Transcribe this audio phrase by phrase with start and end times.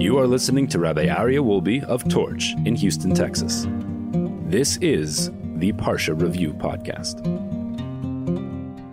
[0.00, 3.66] You are listening to Rabbi Aryeh Wolbe of Torch in Houston, Texas.
[4.46, 7.20] This is the Parsha Review Podcast.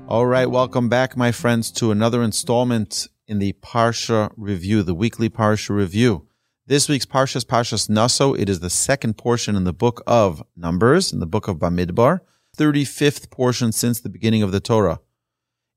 [0.09, 5.29] All right, welcome back, my friends, to another installment in the Parsha Review, the weekly
[5.29, 6.28] Parsha Review.
[6.66, 8.38] This week's Parsha is Parshas Nasso.
[8.38, 12.20] It is the second portion in the book of Numbers, in the book of Bamidbar,
[12.58, 15.00] 35th portion since the beginning of the Torah.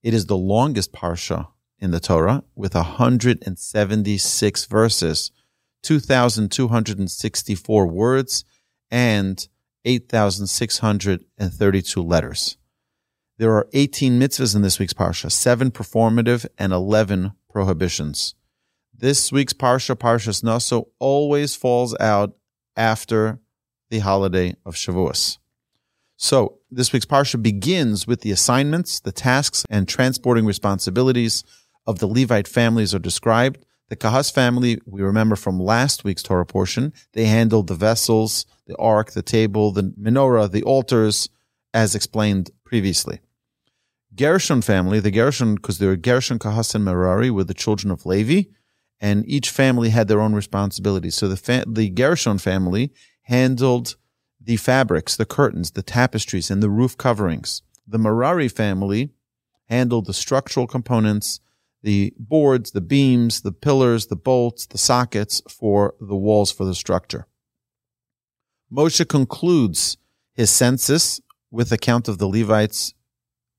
[0.03, 1.47] It is the longest Parsha
[1.81, 5.30] in the Torah with 176 verses,
[5.83, 8.45] 2,264 words,
[8.91, 9.48] and
[9.85, 12.57] 8,632 letters.
[13.38, 18.35] There are 18 mitzvahs in this week's Parsha, seven performative and 11 prohibitions.
[18.93, 22.37] This week's Parsha, Parshas Nasso, always falls out
[22.77, 23.41] after
[23.88, 25.38] the holiday of Shavuos.
[26.19, 31.43] So this week's Parsha begins with the assignments, the tasks, and transporting responsibilities
[31.87, 33.65] of the Levite families are described.
[33.88, 38.77] The Kahas family, we remember from last week's Torah portion, they handled the vessels, the
[38.77, 41.29] ark, the table, the menorah, the altars,
[41.74, 43.21] as explained previously.
[44.15, 48.07] Gershon family, the Gershon, because they were Gershon, Kahas, and Merari, were the children of
[48.07, 48.49] Levi,
[49.01, 51.16] and each family had their own responsibilities.
[51.16, 53.97] So the fa- the Gershon family handled
[54.41, 57.63] the fabrics, the curtains, the tapestries, and the roof coverings.
[57.87, 59.10] The Merari family
[59.69, 61.41] handled the structural components,
[61.82, 66.75] the boards, the beams, the pillars, the bolts, the sockets for the walls for the
[66.75, 67.26] structure.
[68.72, 69.97] Moshe concludes
[70.34, 71.20] his census
[71.50, 72.94] with a count of the Levites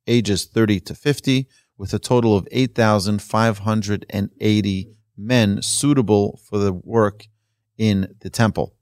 [0.08, 7.28] ages 30 to 50 with a total of 8,580 men suitable for the work
[7.78, 8.76] in the temple.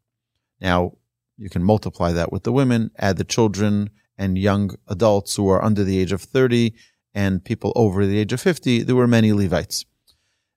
[0.61, 0.93] Now,
[1.37, 5.63] you can multiply that with the women, add the children and young adults who are
[5.63, 6.75] under the age of 30
[7.13, 9.85] and people over the age of 50, there were many Levites.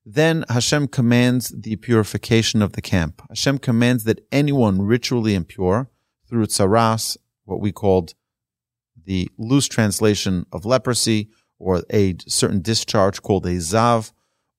[0.05, 3.21] Then Hashem commands the purification of the camp.
[3.29, 5.89] Hashem commands that anyone ritually impure
[6.27, 8.13] through tsaras, what we called
[9.05, 14.11] the loose translation of leprosy, or a certain discharge called a zav,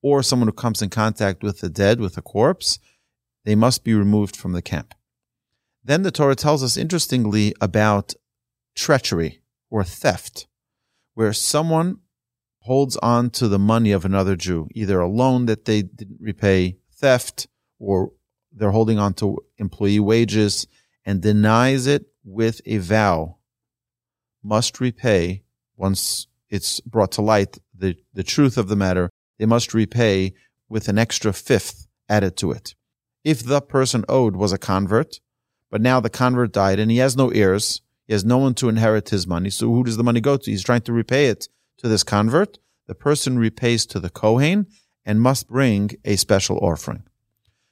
[0.02, 2.78] or someone who comes in contact with the dead, with a corpse,
[3.44, 4.94] they must be removed from the camp.
[5.82, 8.14] Then the Torah tells us interestingly about
[8.74, 9.40] treachery
[9.70, 10.46] or theft
[11.14, 11.98] where someone
[12.60, 16.76] holds on to the money of another Jew, either a loan that they didn't repay,
[16.92, 17.46] theft,
[17.78, 18.12] or
[18.52, 20.66] they're holding on to employee wages
[21.04, 23.36] and denies it with a vow,
[24.42, 25.42] must repay
[25.76, 30.32] once it's brought to light the, the truth of the matter, they must repay
[30.68, 32.74] with an extra fifth added to it.
[33.24, 35.20] If the person owed was a convert,
[35.70, 38.68] but now the convert died and he has no heirs, he has no one to
[38.68, 39.50] inherit his money.
[39.50, 40.50] So who does the money go to?
[40.50, 41.48] He's trying to repay it
[41.78, 42.58] to this convert.
[42.86, 44.66] The person repays to the Kohen
[45.06, 47.04] and must bring a special offering.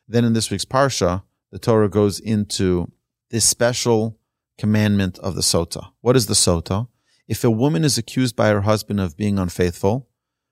[0.09, 2.91] Then in this week's Parsha, the Torah goes into
[3.31, 4.19] this special
[4.59, 5.93] commandment of the Sota.
[6.01, 6.89] What is the Sota?
[7.29, 10.09] If a woman is accused by her husband of being unfaithful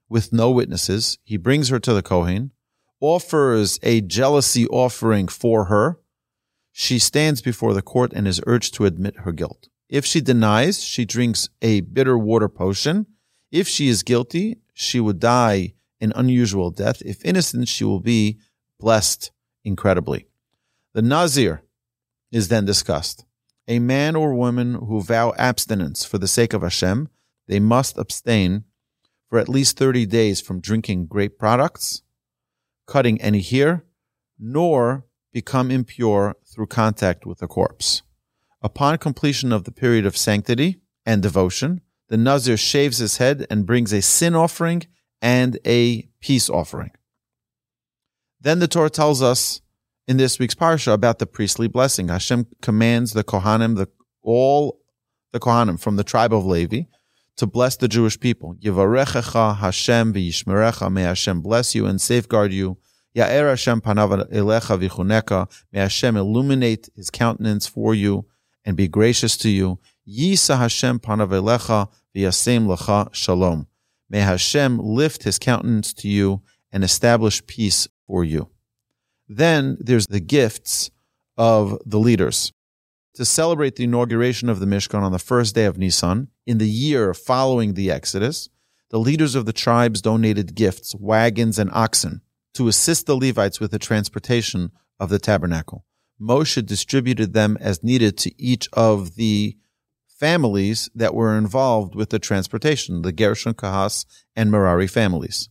[0.08, 2.52] with no witnesses, he brings her to the Kohen,
[3.00, 5.98] offers a jealousy offering for her,
[6.70, 9.68] she stands before the court and is urged to admit her guilt.
[9.90, 13.06] If she denies, she drinks a bitter water potion.
[13.50, 17.02] If she is guilty, she would die an unusual death.
[17.04, 18.38] If innocent, she will be
[18.78, 19.32] blessed
[19.64, 20.28] incredibly.
[20.92, 21.62] The Nazir
[22.30, 23.24] is then discussed.
[23.66, 27.08] A man or woman who vow abstinence for the sake of Hashem,
[27.48, 28.64] they must abstain
[29.28, 32.02] for at least 30 days from drinking grape products,
[32.86, 33.84] cutting any hair,
[34.38, 38.02] nor become impure through contact with a corpse.
[38.62, 43.64] Upon completion of the period of sanctity and devotion, the Nazir shaves his head and
[43.64, 44.82] brings a sin offering
[45.22, 46.90] and a peace offering.
[48.40, 49.60] Then the Torah tells us
[50.06, 52.08] in this week's parsha about the priestly blessing.
[52.08, 53.88] Hashem commands the Kohanim, the,
[54.22, 54.80] all
[55.32, 56.82] the Kohanim from the tribe of Levi,
[57.36, 58.56] to bless the Jewish people.
[58.56, 60.92] Yivarechecha Hashem v'yishmerecha.
[60.92, 62.76] May Hashem bless you and safeguard you.
[63.16, 65.48] Ya'er Hashem panav elecha v'chuneka.
[65.72, 68.26] May Hashem illuminate His countenance for you
[68.70, 69.80] and be gracious to you.
[70.08, 73.66] Yisa Hashem panav elecha v'yasem lecha shalom.
[74.08, 78.48] May Hashem lift His countenance to you and establish peace for you.
[79.28, 80.92] Then there's the gifts
[81.36, 82.52] of the leaders.
[83.14, 86.68] To celebrate the inauguration of the Mishkan on the first day of Nisan, in the
[86.68, 88.48] year following the Exodus,
[88.90, 92.20] the leaders of the tribes donated gifts, wagons, and oxen
[92.54, 94.70] to assist the Levites with the transportation
[95.00, 95.84] of the tabernacle.
[96.20, 99.56] Moshe distributed them as needed to each of the
[100.06, 104.04] families that were involved with the transportation, the Gershon, Kahas,
[104.36, 105.48] and Merari families.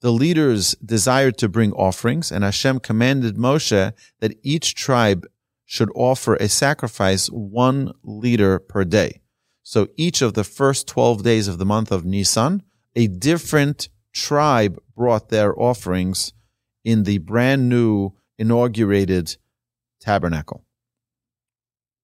[0.00, 5.26] The leaders desired to bring offerings, and Hashem commanded Moshe that each tribe
[5.64, 9.20] should offer a sacrifice one leader per day.
[9.62, 12.64] So each of the first 12 days of the month of Nisan,
[12.96, 16.32] a different tribe brought their offerings
[16.82, 19.36] in the brand new inaugurated
[20.00, 20.64] tabernacle.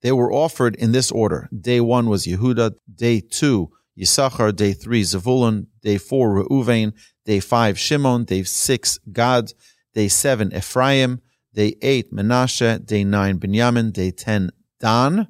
[0.02, 1.48] They were offered in this order.
[1.58, 6.93] Day one was Yehuda, day two, Yisachar, day three, Zevulun, day four, Reuven,
[7.25, 9.52] day five, Shimon, day six, Gad,
[9.94, 11.20] day seven, Ephraim,
[11.54, 15.28] day eight, Menashe, day nine, Binyamin, day 10, Dan,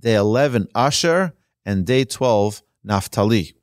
[0.00, 1.34] day 11, Asher,
[1.66, 3.54] and day 12, Naphtali.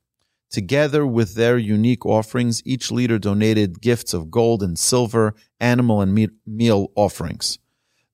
[0.52, 6.32] Together with their unique offerings, each leader donated gifts of gold and silver, animal and
[6.46, 7.58] meal offerings.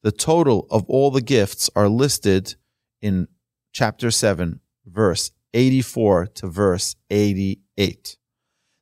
[0.04, 2.56] The total of all the gifts are listed
[3.02, 3.28] in
[3.72, 8.18] chapter 7, verse 84 to verse 88.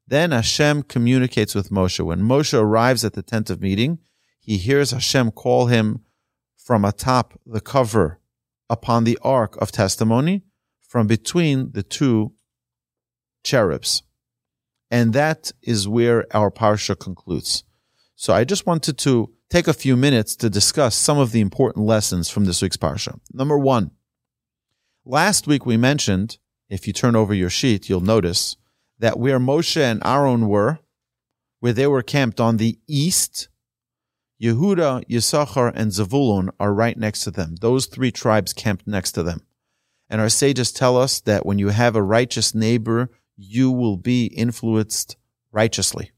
[0.07, 2.03] Then Hashem communicates with Moshe.
[2.03, 3.99] When Moshe arrives at the tent of meeting,
[4.39, 6.01] he hears Hashem call him
[6.57, 8.19] from atop the cover
[8.69, 10.43] upon the ark of testimony
[10.79, 12.33] from between the two
[13.43, 14.03] cherubs.
[14.89, 17.63] And that is where our parsha concludes.
[18.15, 21.85] So I just wanted to take a few minutes to discuss some of the important
[21.85, 23.19] lessons from this week's parsha.
[23.33, 23.91] Number one,
[25.05, 26.37] last week we mentioned,
[26.69, 28.57] if you turn over your sheet, you'll notice
[28.99, 30.79] that where Moshe and Aaron were,
[31.59, 33.49] where they were camped on the east,
[34.41, 37.55] Yehuda, Yisachar, and Zavulun are right next to them.
[37.59, 39.41] Those three tribes camped next to them.
[40.09, 44.25] And our sages tell us that when you have a righteous neighbor, you will be
[44.27, 45.17] influenced
[45.51, 46.11] righteously.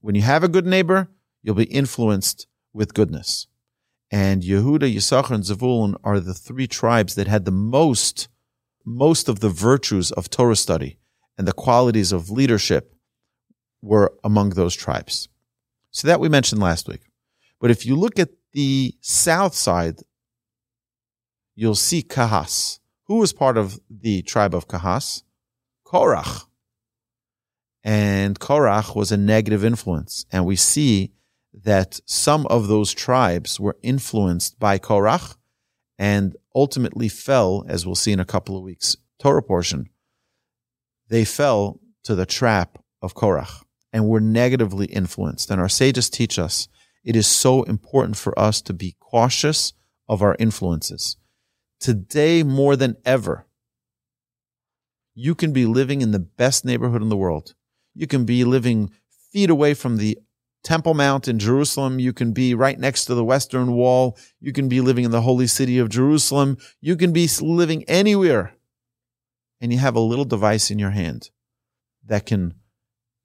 [0.00, 1.08] When you have a good neighbor,
[1.42, 3.46] you'll be influenced with goodness.
[4.10, 8.28] And Yehuda, Yisachar, and Zavulun are the three tribes that had the most,
[8.84, 10.98] most of the virtues of Torah study
[11.38, 12.94] and the qualities of leadership
[13.80, 15.28] were among those tribes.
[15.90, 17.02] So that we mentioned last week.
[17.60, 20.00] But if you look at the south side,
[21.54, 22.80] you'll see Kahas.
[23.06, 25.22] Who was part of the tribe of Kahas?
[25.86, 26.44] Korach.
[27.82, 30.24] And Korach was a negative influence.
[30.32, 31.12] And we see
[31.62, 35.36] that some of those tribes were influenced by Korach
[35.98, 39.88] and ultimately fell, as we'll see in a couple of weeks, Torah portion.
[41.08, 43.62] They fell to the trap of Korach
[43.92, 45.50] and were negatively influenced.
[45.50, 46.68] And our sages teach us
[47.04, 49.74] it is so important for us to be cautious
[50.08, 51.16] of our influences.
[51.78, 53.46] Today, more than ever,
[55.14, 57.54] you can be living in the best neighborhood in the world.
[57.94, 58.90] You can be living
[59.32, 60.18] feet away from the
[60.64, 62.00] Temple Mount in Jerusalem.
[62.00, 64.18] You can be right next to the Western Wall.
[64.40, 66.56] You can be living in the holy city of Jerusalem.
[66.80, 68.54] You can be living anywhere.
[69.60, 71.30] And you have a little device in your hand
[72.06, 72.54] that can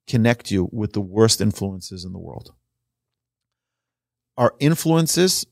[0.07, 2.53] connect you with the worst influences in the world.
[4.37, 5.45] Our influences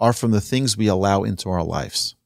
[0.00, 2.16] are from the things we allow into our lives.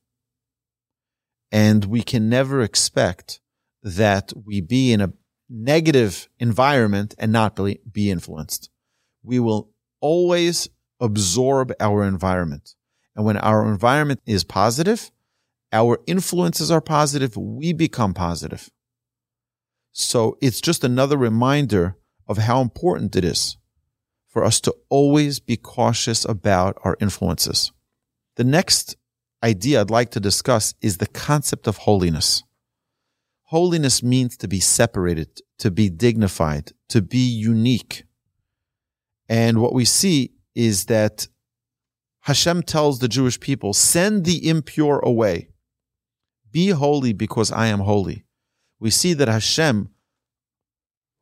[1.51, 3.41] And we can never expect
[3.83, 5.13] that we be in a
[5.53, 7.59] negative environment and not
[7.93, 8.71] be influenced.
[9.23, 9.71] We will
[10.01, 10.69] always
[10.99, 12.75] absorb our environment.
[13.15, 15.11] And when our environment is positive,
[15.73, 18.71] our influences are positive, we become positive.
[19.93, 21.97] So it's just another reminder
[22.27, 23.59] of how important it is
[24.27, 27.73] for us to always be cautious about our influences.
[28.37, 28.97] The next
[29.43, 32.43] idea I'd like to discuss is the concept of holiness.
[33.53, 38.05] Holiness means to be separated, to be dignified, to be unique.
[39.29, 41.29] And what we see is that
[42.21, 45.51] Hashem tells the Jewish people, send the impure away.
[46.51, 48.25] Be holy because I am holy.
[48.81, 49.91] We see that Hashem,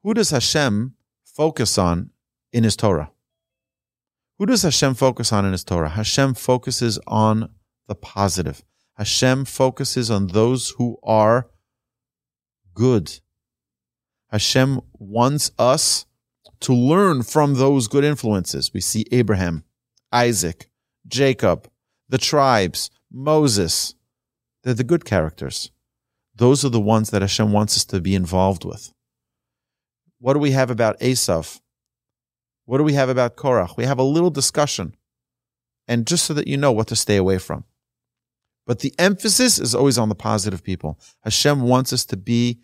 [0.04, 0.94] who does Hashem
[1.25, 2.10] focus on
[2.52, 3.10] in his Torah?
[4.38, 5.88] Who does Hashem focus on in his Torah?
[5.88, 7.49] Hashem focuses on
[7.88, 8.62] the positive.
[8.99, 11.50] Hashem focuses on those who are
[12.80, 13.20] good.
[14.28, 16.06] Hashem wants us
[16.60, 18.72] to learn from those good influences.
[18.72, 19.64] We see Abraham,
[20.10, 20.70] Isaac,
[21.06, 21.68] Jacob,
[22.08, 23.94] the tribes, Moses.
[24.62, 25.70] They're the good characters.
[26.34, 28.94] Those are the ones that Hashem wants us to be involved with.
[30.18, 31.60] What do we have about Esav?
[32.64, 33.76] What do we have about Korach?
[33.76, 34.96] We have a little discussion.
[35.87, 37.64] And just so that you know what to stay away from.
[38.66, 40.99] But the emphasis is always on the positive people.
[41.25, 42.60] Hashem wants us to be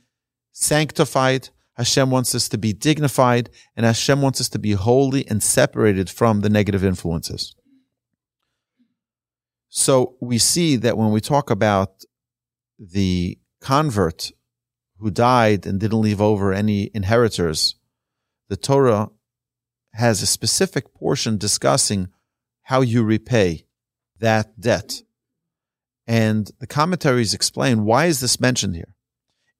[0.59, 1.51] sanctified.
[1.75, 6.09] Hashem wants us to be dignified and Hashem wants us to be holy and separated
[6.09, 7.55] from the negative influences.
[9.69, 12.05] So we see that when we talk about
[12.79, 14.33] the convert
[14.99, 17.75] who died and didn't leave over any inheritors
[18.49, 19.11] the Torah
[19.93, 22.09] has a specific portion discussing
[22.63, 23.67] how you repay
[24.21, 25.03] that debt.
[26.07, 28.96] And the commentaries explain why is this mentioned here?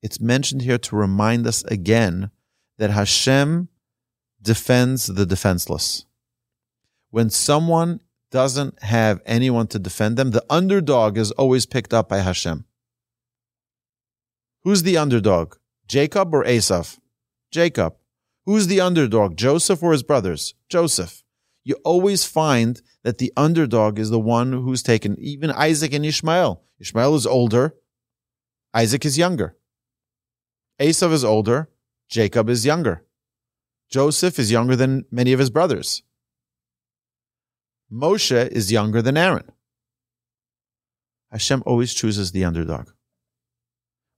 [0.03, 2.31] It's mentioned here to remind us again
[2.79, 3.69] that Hashem
[4.43, 6.05] defends the defenseless.
[7.11, 8.01] When someone
[8.31, 12.65] doesn't have anyone to defend them, the underdog is always picked up by Hashem.
[14.63, 15.55] Who's the underdog?
[15.87, 16.99] Jacob or Esav?
[17.51, 17.95] Jacob.
[18.45, 19.37] Who's the underdog?
[19.37, 20.55] Joseph or his brothers?
[20.69, 21.23] Joseph.
[21.65, 26.63] You always find that the underdog is the one who's taken, even Isaac and Ishmael.
[26.79, 27.75] Ishmael is older,
[28.75, 29.57] Isaac is younger.
[30.79, 31.71] Esav is older,
[32.09, 33.05] Jacob is younger.
[33.89, 36.03] Joseph is younger than many of his brothers.
[37.91, 39.51] Moshe is younger than Aaron.
[41.31, 42.91] Hashem always chooses the underdog.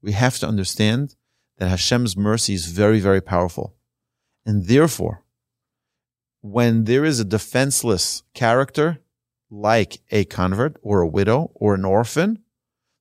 [0.02, 1.16] We have to understand
[1.58, 3.76] that Hashem's mercy is very, very powerful.
[4.44, 5.24] And therefore,
[6.40, 9.00] when there is a defenseless character,
[9.50, 12.42] like a convert or a widow or an orphan,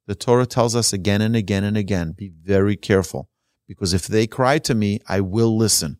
[0.05, 3.29] the Torah tells us again and again and again, be very careful.
[3.67, 5.97] Because if they cry to me, I will listen.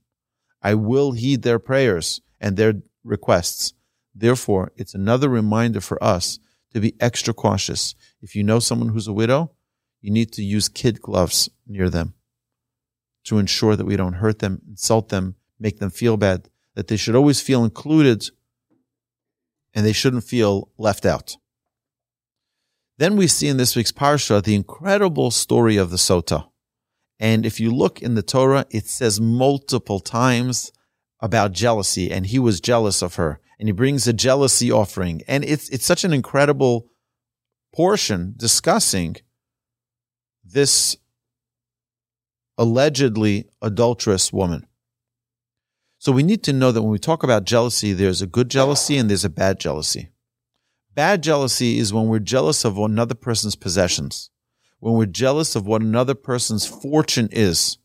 [0.62, 3.74] I will heed their prayers and their requests.
[4.16, 6.40] Therefore, it's another reminder for us
[6.74, 7.94] to be extra cautious.
[8.22, 9.52] If you know someone who's a widow,
[10.02, 12.14] you need to use kid gloves near them
[13.26, 16.96] to ensure that we don't hurt them, insult them, make them feel bad, that they
[16.96, 18.30] should always feel included
[19.74, 21.36] and they shouldn't feel left out.
[22.98, 26.48] Then we see in this week's Parsha the incredible story of the Sota.
[27.20, 30.72] And if you look in the Torah, it says multiple times
[31.20, 35.24] about jealousy, and he was jealous of her, and he brings a jealousy offering.
[35.28, 36.88] And it's, it's such an incredible
[37.74, 39.16] portion discussing
[40.44, 40.98] this
[42.58, 44.68] allegedly adulterous woman.
[46.00, 48.98] So we need to know that when we talk about jealousy, there's a good jealousy
[48.98, 50.10] and there's a bad jealousy.
[50.94, 54.30] Bad jealousy is when we're jealous of another person's possessions,
[54.79, 57.77] when we're jealous of what another person's fortune is.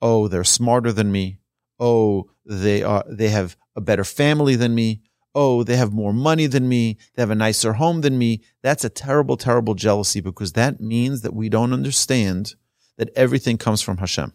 [0.00, 1.38] Oh, they're smarter than me.
[1.78, 5.02] Oh, they are, they have a better family than me.
[5.34, 6.96] Oh, they have more money than me.
[7.14, 8.42] They have a nicer home than me.
[8.62, 12.54] That's a terrible, terrible jealousy because that means that we don't understand
[12.98, 14.32] that everything comes from Hashem.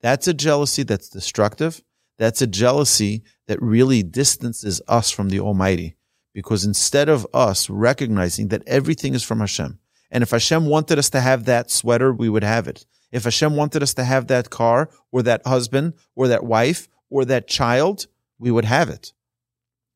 [0.00, 1.80] That's a jealousy that's destructive.
[2.18, 5.96] That's a jealousy that really distances us from the Almighty.
[6.34, 9.78] Because instead of us recognizing that everything is from Hashem,
[10.12, 12.84] and if Hashem wanted us to have that sweater, we would have it.
[13.10, 17.24] If Hashem wanted us to have that car, or that husband, or that wife, or
[17.24, 18.06] that child,
[18.38, 19.14] we would have it.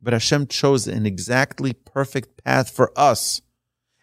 [0.01, 3.43] But Hashem chose an exactly perfect path for us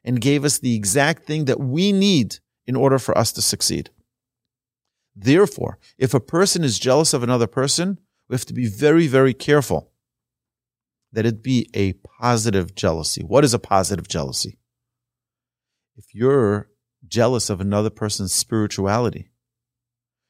[0.03, 3.89] and gave us the exact thing that we need in order for us to succeed.
[5.15, 9.34] Therefore, if a person is jealous of another person, we have to be very, very
[9.34, 9.91] careful
[11.12, 13.24] that it be a positive jealousy.
[13.24, 14.60] What is a positive jealousy?
[15.96, 16.70] If you're
[17.08, 19.30] jealous of another person's spirituality,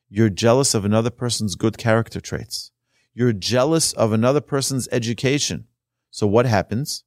[0.10, 2.72] you're jealous of another person's good character traits,
[3.14, 5.68] you're jealous of another person's education.
[6.12, 7.06] So what happens?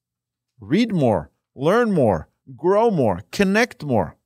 [0.59, 4.17] Read more, learn more, grow more, connect more.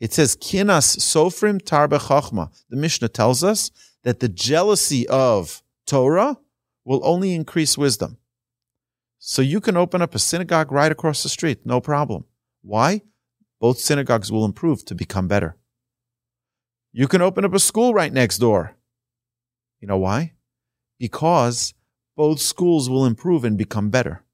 [0.00, 2.50] It says kinas sofrim tarbe chachma.
[2.68, 3.70] The Mishnah tells us
[4.02, 6.38] that the jealousy of Torah
[6.84, 8.18] will only increase wisdom.
[9.18, 12.24] So you can open up a synagogue right across the street, no problem.
[12.66, 13.02] Why?
[13.60, 15.56] Both synagogues will improve to become better.
[16.92, 18.74] You can open up a school right next door.
[19.80, 20.32] You know why?
[20.98, 21.74] Because
[22.16, 24.24] both schools will improve and become better.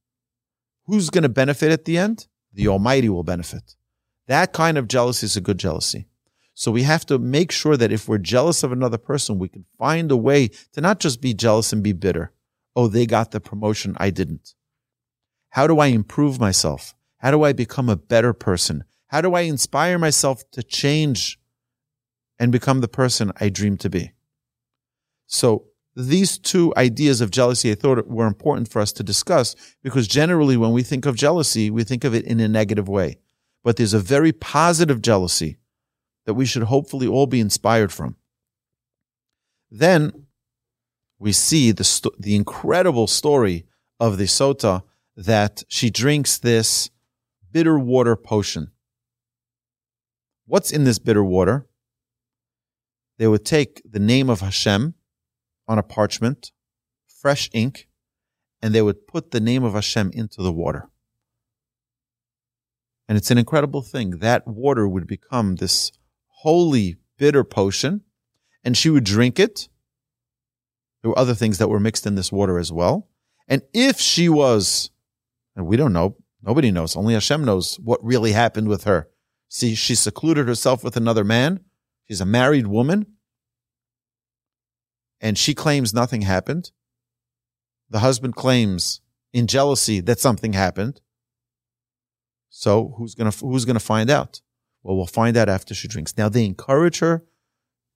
[0.87, 2.27] Who's going to benefit at the end?
[2.55, 3.77] The Almighty will benefit.
[4.29, 6.07] That kind of jealousy is a good jealousy.
[6.55, 9.67] So we have to make sure that if we're jealous of another person, we can
[9.79, 12.33] find a way to not just be jealous and be bitter.
[12.75, 13.95] Oh, they got the promotion.
[13.99, 14.55] I didn't.
[15.51, 16.95] How do I improve myself?
[17.23, 18.85] How do I become a better person?
[19.07, 21.39] How do I inspire myself to change
[22.39, 24.13] and become the person I dream to be?
[25.27, 30.09] So these two ideas of jealousy I thought were important for us to discuss because
[30.09, 33.19] generally when we think of jealousy, we think of it in a negative way
[33.63, 35.59] but there's a very positive jealousy
[36.27, 38.17] that we should hopefully all be inspired from.
[39.71, 40.27] Then
[41.19, 43.67] we see the, st- the incredible story
[43.99, 44.83] of the Sota
[45.17, 46.91] that she drinks this
[47.53, 48.73] bitter water potion.
[50.47, 51.67] What's in this bitter water?
[53.19, 54.95] They would take the name of Hashem
[55.69, 56.51] on a parchment,
[57.07, 57.89] fresh ink,
[58.61, 60.89] and they would put the name of Hashem into the water.
[63.09, 64.19] And it's an incredible thing.
[64.19, 65.93] That water would become this
[66.27, 68.03] holy bitter potion.
[68.65, 69.69] and she would drink it.
[71.03, 73.09] There were other things that were mixed in this water as well.
[73.49, 74.91] And if she was,
[75.57, 79.09] and we don't know, nobody knows, only Hashem knows what really happened with her.
[79.49, 81.61] See, she secluded herself with another man.
[82.09, 83.07] She's a married woman.
[85.21, 86.73] And she claims nothing happened.
[87.91, 89.01] The husband claims
[89.33, 91.01] in jealousy that something happened.
[92.51, 94.41] So who's gonna who's gonna find out?
[94.83, 96.17] Well, we'll find out after she drinks.
[96.19, 97.25] Now they encourage her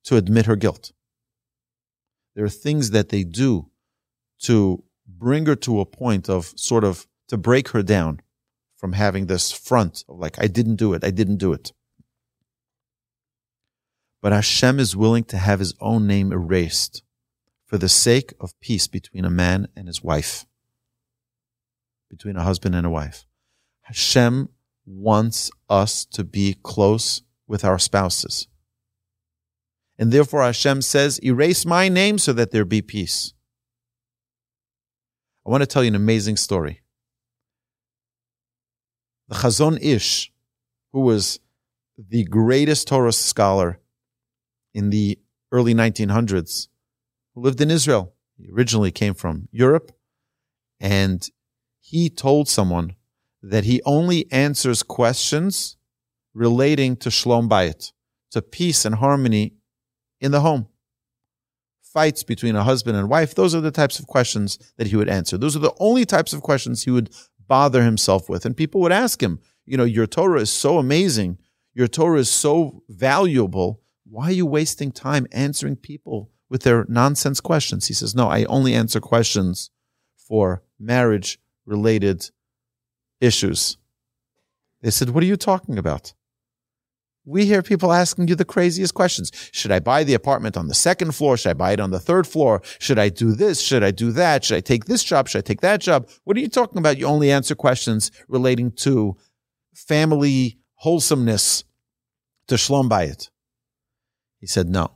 [0.04, 0.92] to admit her guilt.
[2.34, 3.70] There are things that they do
[4.40, 8.20] to bring her to a point of sort of to break her down
[8.76, 11.72] from having this front of like, I didn't do it, I didn't do it.
[14.22, 17.02] But Hashem is willing to have his own name erased
[17.66, 20.46] for the sake of peace between a man and his wife,
[22.10, 23.26] between a husband and a wife.
[23.82, 24.48] Hashem
[24.84, 28.48] wants us to be close with our spouses.
[29.98, 33.32] And therefore Hashem says, erase my name so that there be peace.
[35.46, 36.82] I want to tell you an amazing story.
[39.28, 40.32] The Chazon Ish,
[40.92, 41.40] who was
[41.98, 43.80] the greatest Torah scholar
[44.72, 45.18] in the
[45.50, 46.68] early 1900s,
[47.34, 48.14] who lived in Israel.
[48.36, 49.90] He originally came from Europe,
[50.78, 51.28] and
[51.80, 52.94] he told someone
[53.42, 55.76] that he only answers questions
[56.34, 57.92] relating to shalom Bayit,
[58.30, 59.54] to peace and harmony
[60.20, 60.68] in the home.
[61.80, 65.08] Fights between a husband and wife, those are the types of questions that he would
[65.08, 65.38] answer.
[65.38, 67.10] Those are the only types of questions he would
[67.48, 68.44] bother himself with.
[68.44, 71.38] And people would ask him, you know, your Torah is so amazing.
[71.74, 73.82] Your Torah is so valuable.
[74.08, 77.88] Why are you wasting time answering people with their nonsense questions?
[77.88, 79.70] He says, no, I only answer questions
[80.16, 82.30] for marriage related
[83.20, 83.76] issues.
[84.82, 86.14] They said, what are you talking about?
[87.28, 89.32] We hear people asking you the craziest questions.
[89.52, 91.36] Should I buy the apartment on the second floor?
[91.36, 92.62] Should I buy it on the third floor?
[92.78, 93.60] Should I do this?
[93.60, 94.44] Should I do that?
[94.44, 95.26] Should I take this job?
[95.26, 96.08] Should I take that job?
[96.22, 96.98] What are you talking about?
[96.98, 99.16] You only answer questions relating to
[99.74, 101.64] family wholesomeness
[102.46, 103.28] to Shlom Bayit.
[104.38, 104.92] He said, no.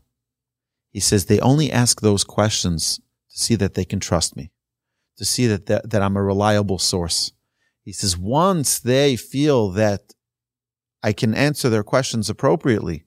[0.91, 4.53] He says, they only ask those questions to see that they can trust me,
[5.19, 7.33] to see that, that, that I'm a reliable source.
[7.83, 10.15] He says, once they feel that
[11.03, 13.05] I can answer their questions appropriately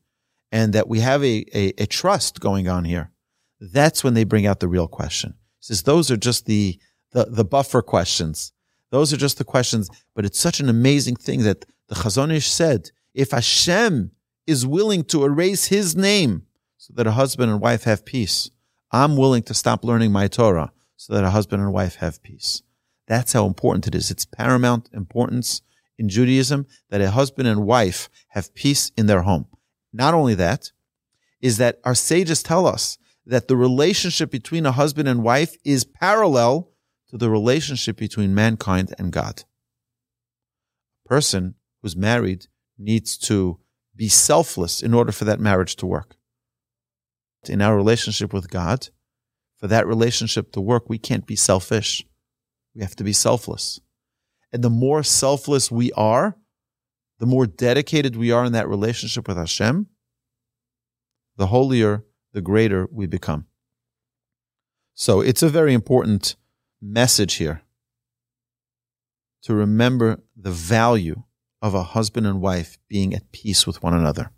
[0.51, 3.11] and that we have a, a, a trust going on here,
[3.59, 5.33] that's when they bring out the real question.
[5.59, 6.79] Says those are just the,
[7.11, 8.53] the, the buffer questions.
[8.91, 12.51] Those are just the questions, but it's such an amazing thing that the Chazon Ish
[12.51, 14.11] said, if Hashem
[14.45, 16.43] is willing to erase his name
[16.77, 18.51] so that a husband and wife have peace,
[18.91, 22.61] I'm willing to stop learning my Torah so that a husband and wife have peace.
[23.07, 24.11] That's how important it is.
[24.11, 25.63] It's paramount importance
[25.97, 29.47] in Judaism that a husband and wife have peace in their home.
[29.91, 30.71] Not only that,
[31.41, 35.83] is that our sages tell us that the relationship between a husband and wife is
[35.83, 36.71] parallel
[37.09, 39.43] to the relationship between mankind and God.
[41.05, 43.59] A person who's married needs to
[43.95, 46.15] be selfless in order for that marriage to work.
[47.47, 48.89] In our relationship with God,
[49.57, 52.05] for that relationship to work, we can't be selfish.
[52.73, 53.79] We have to be selfless.
[54.53, 56.37] And the more selfless we are,
[57.19, 59.87] the more dedicated we are in that relationship with Hashem,
[61.35, 63.47] the holier, the greater we become.
[64.93, 66.35] So it's a very important
[66.79, 67.63] message here
[69.41, 71.23] to remember the value
[71.61, 74.31] of a husband and wife being at peace with one another,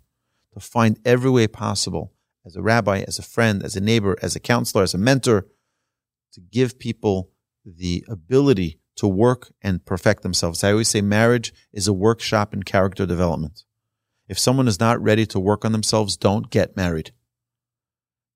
[0.54, 2.14] to find every way possible
[2.46, 5.46] as a rabbi, as a friend, as a neighbor, as a counselor, as a mentor,
[6.32, 7.30] to give people
[7.64, 10.64] the ability to work and perfect themselves.
[10.64, 13.64] I always say marriage is a workshop in character development.
[14.28, 17.12] If someone is not ready to work on themselves, don't get married.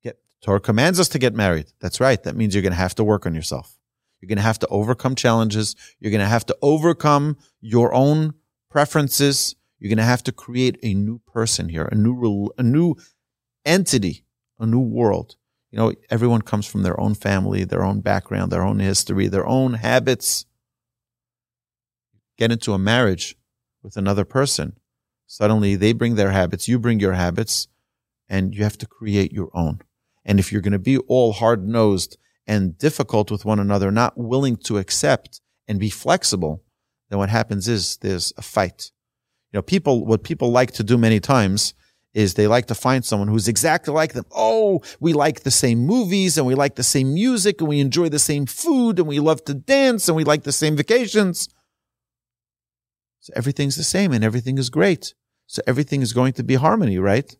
[0.03, 1.67] Get Torah commands us to get married.
[1.81, 2.21] That's right.
[2.23, 3.77] That means you're going to have to work on yourself.
[4.21, 5.75] You're going to have to overcome challenges.
[5.99, 8.35] You're going to have to overcome your own
[8.69, 9.55] preferences.
[9.79, 12.95] You're going to have to create a new person here, a new, a new
[13.65, 14.25] entity,
[14.59, 15.37] a new world.
[15.71, 19.47] You know, everyone comes from their own family, their own background, their own history, their
[19.47, 20.45] own habits
[22.41, 23.35] get into a marriage
[23.83, 24.73] with another person,
[25.27, 27.67] suddenly they bring their habits, you bring your habits,
[28.27, 29.79] and you have to create your own.
[30.25, 34.17] And if you're going to be all hard nosed and difficult with one another, not
[34.17, 36.63] willing to accept and be flexible,
[37.09, 38.91] then what happens is there's a fight.
[39.51, 41.75] You know, people, what people like to do many times
[42.15, 44.25] is they like to find someone who's exactly like them.
[44.31, 48.09] Oh, we like the same movies and we like the same music and we enjoy
[48.09, 51.47] the same food and we love to dance and we like the same vacations.
[53.21, 55.13] So everything's the same and everything is great.
[55.47, 57.35] So everything is going to be harmony, right?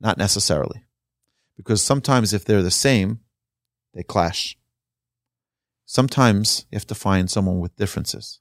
[0.00, 0.84] Not necessarily.
[1.58, 3.18] because sometimes if they're the same,
[3.92, 4.56] they clash.
[5.84, 8.40] Sometimes you have to find someone with differences.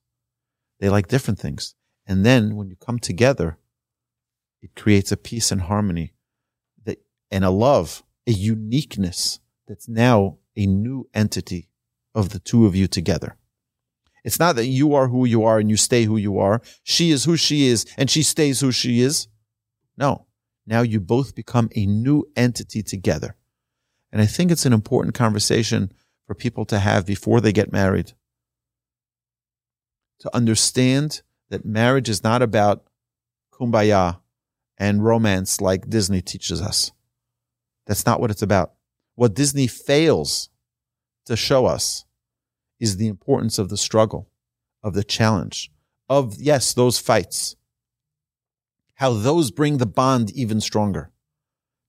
[0.79, 1.73] They like different things.
[2.05, 3.57] And then when you come together,
[4.61, 6.13] it creates a peace and harmony
[6.85, 6.99] that,
[7.31, 11.69] and a love, a uniqueness that's now a new entity
[12.13, 13.35] of the two of you together.
[14.27, 16.61] It's not that you are who you are and you stay who you are.
[16.83, 19.29] She is who she is and she stays who she is.
[19.97, 20.27] No.
[20.65, 23.37] Now you both become a new entity together.
[24.11, 25.93] And I think it's an important conversation
[26.25, 28.11] for people to have before they get married.
[30.19, 32.83] To understand that marriage is not about
[33.53, 34.19] kumbaya
[34.77, 36.91] and romance like Disney teaches us.
[37.85, 38.73] That's not what it's about.
[39.15, 40.49] What Disney fails
[41.27, 42.03] to show us
[42.79, 44.29] is the importance of the struggle,
[44.83, 45.71] of the challenge,
[46.09, 47.55] of, yes, those fights,
[48.95, 51.11] how those bring the bond even stronger.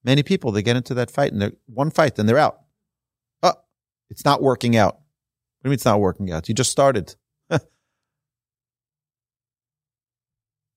[0.04, 2.60] Many people, they get into that fight and they're one fight and they're out.
[3.42, 3.54] Oh,
[4.10, 4.94] it's not working out.
[4.94, 6.48] What do you mean it's not working out?
[6.48, 7.16] You just started.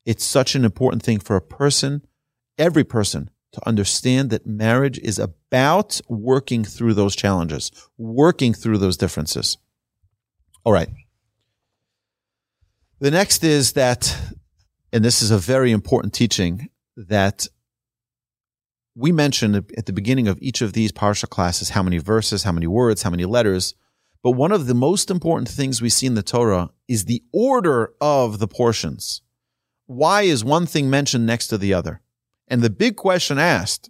[0.05, 2.01] it's such an important thing for a person,
[2.57, 8.97] every person, to understand that marriage is about working through those challenges, working through those
[8.97, 9.57] differences.
[10.63, 10.89] All right.
[12.99, 14.15] The next is that,
[14.93, 17.47] and this is a very important teaching, that
[18.95, 22.51] we mentioned at the beginning of each of these Parsha classes how many verses, how
[22.51, 23.73] many words, how many letters.
[24.21, 27.93] But one of the most important things we see in the Torah is the order
[27.99, 29.21] of the portions.
[29.87, 32.01] Why is one thing mentioned next to the other?
[32.47, 33.89] And the big question asked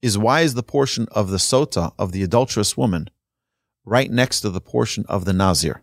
[0.00, 3.08] is why is the portion of the sota of the adulterous woman
[3.84, 5.82] right next to the portion of the Nazir.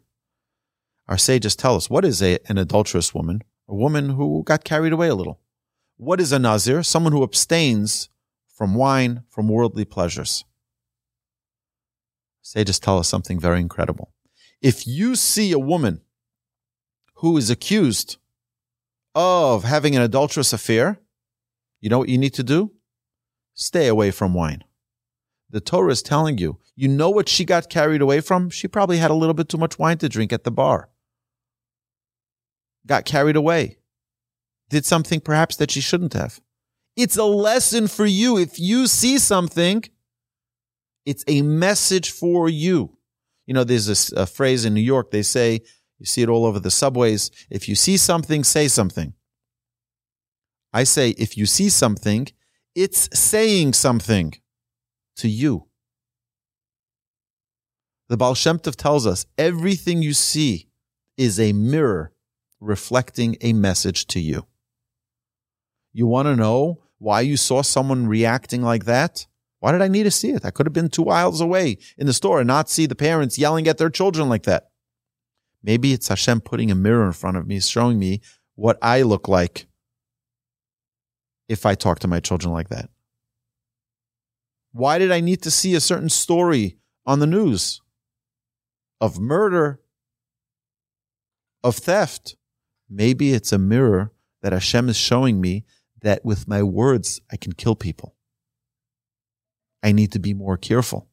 [1.08, 3.42] Our sages tell us what is a, an adulterous woman?
[3.68, 5.40] A woman who got carried away a little.
[5.98, 6.84] What is a Nazir?
[6.84, 8.10] Someone who abstains
[8.48, 10.46] from wine, from worldly pleasures.
[12.42, 14.14] Sages tell us something very incredible.
[14.62, 16.02] If you see a woman
[17.16, 18.18] who is accused
[19.14, 21.00] of having an adulterous affair,
[21.80, 22.72] you know what you need to do?
[23.54, 24.64] Stay away from wine
[25.52, 28.50] the Torah is telling you, you know what she got carried away from?
[28.50, 30.90] She probably had a little bit too much wine to drink at the bar.
[32.88, 33.78] Got carried away.
[34.70, 36.40] Did something perhaps that she shouldn't have.
[36.96, 38.38] It's a lesson for you.
[38.38, 39.84] If you see something,
[41.06, 42.98] it's a message for you.
[43.46, 45.62] You know, there's a, a phrase in New York, they say,
[46.00, 47.30] you see it all over the subways.
[47.50, 49.14] If you see something, say something.
[50.74, 52.28] I say, if you see something,
[52.74, 54.34] it's saying something
[55.22, 55.68] to you.
[58.10, 60.68] The Baal Shem Tov tells us everything you see
[61.16, 62.12] is a mirror
[62.60, 64.48] reflecting a message to you.
[65.94, 69.28] You want to know why you saw someone reacting like that?
[69.60, 70.44] Why did I need to see it?
[70.44, 73.38] I could have been two aisles away in the store and not see the parents
[73.38, 74.72] yelling at their children like that.
[75.64, 78.22] Maybe it's Hashem putting a mirror in front of me, showing me
[78.56, 79.68] what I look like
[81.48, 82.90] if I talk to my children like that.
[84.72, 87.82] Why did I need to see a certain story on the news
[89.00, 89.82] of murder,
[91.64, 92.36] of theft?
[92.90, 95.66] Maybe it's a mirror that Hashem is showing me
[96.02, 98.16] that with my words, I can kill people.
[99.84, 101.08] I need to be more careful.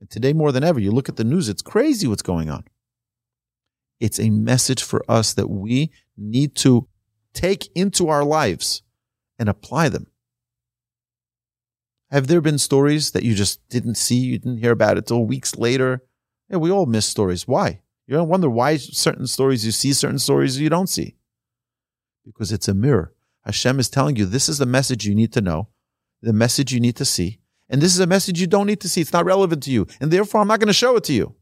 [0.00, 2.64] And today, more than ever, you look at the news, it's crazy what's going on.
[3.98, 6.88] It's a message for us that we need to
[7.32, 8.82] take into our lives
[9.38, 10.08] and apply them.
[12.10, 15.24] Have there been stories that you just didn't see, you didn't hear about it till
[15.24, 16.02] weeks later?
[16.48, 17.48] Yeah, we all miss stories.
[17.48, 17.80] Why?
[18.06, 21.16] You don't wonder why certain stories you see, certain stories you don't see.
[22.24, 23.12] Because it's a mirror.
[23.44, 25.68] Hashem is telling you this is the message you need to know,
[26.22, 28.88] the message you need to see, and this is a message you don't need to
[28.88, 29.00] see.
[29.00, 31.34] It's not relevant to you, and therefore I'm not going to show it to you.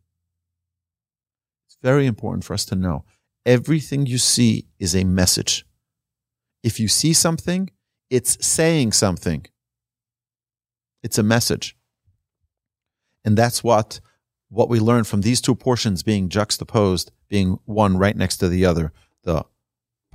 [1.66, 3.04] It's very important for us to know
[3.44, 5.66] everything you see is a message.
[6.62, 7.70] If you see something,
[8.08, 9.46] it's saying something.
[11.04, 11.76] It's a message.
[13.24, 14.00] And that's what
[14.48, 18.64] what we learn from these two portions being juxtaposed, being one right next to the
[18.64, 18.92] other.
[19.24, 19.44] The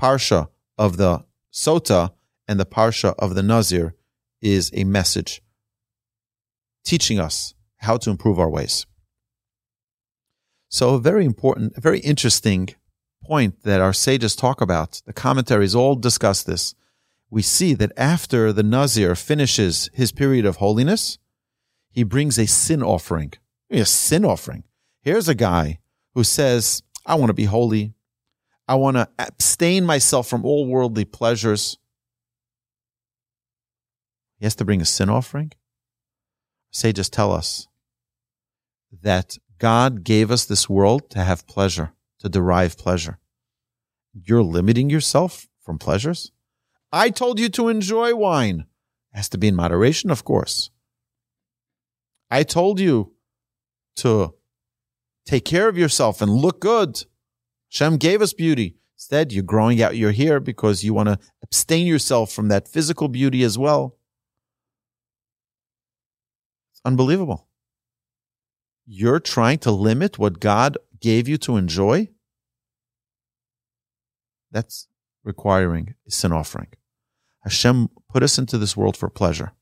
[0.02, 2.12] parsha of the sota
[2.48, 3.96] and the parsha of the nazir
[4.42, 5.42] is a message
[6.86, 8.86] teaching us how to improve our ways.
[10.70, 12.70] So a very important, a very interesting
[13.24, 15.02] point that our sages talk about.
[15.06, 16.74] The commentaries all discuss this
[17.30, 21.18] we see that after the Nazir finishes his period of holiness,
[21.92, 23.34] he brings a sin offering.
[23.70, 24.64] A sin offering.
[25.02, 25.80] Here's a guy
[26.16, 27.94] who says, I want to be holy.
[28.68, 31.78] I want to abstain myself from all worldly pleasures.
[34.38, 35.52] he has to bring a sin offering.
[36.72, 37.68] Sages tell us
[39.02, 43.20] that God gave us this world to have pleasure, to derive pleasure.
[44.14, 46.32] You're limiting yourself from pleasures?
[46.92, 48.66] I told you to enjoy wine.
[49.14, 50.72] It has to be in moderation, of course.
[52.32, 53.14] I told you
[53.98, 54.36] to
[55.26, 57.04] take care of yourself and look good.
[57.70, 58.76] Shem gave us beauty.
[58.96, 63.08] Instead, you're growing out your hair because you want to abstain yourself from that physical
[63.08, 63.98] beauty as well.
[66.74, 67.48] It's unbelievable.
[68.86, 72.10] You're trying to limit what God gave you to enjoy?
[74.52, 74.88] That's
[75.24, 76.68] requiring a sin offering.
[77.50, 79.54] Hashem put us into this world for pleasure.